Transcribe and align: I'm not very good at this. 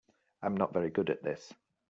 I'm 0.41 0.57
not 0.57 0.73
very 0.73 0.89
good 0.89 1.11
at 1.11 1.21
this. 1.21 1.53